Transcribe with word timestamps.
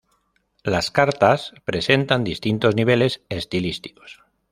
Las 0.63 0.89
"Cartas" 0.89 1.53
presentan 1.63 2.23
distintos 2.23 2.73
niveles 2.75 3.21
estilísticos. 3.29 4.23